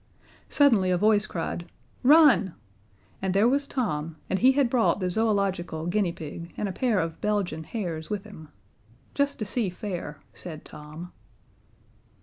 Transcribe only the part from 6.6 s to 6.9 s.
a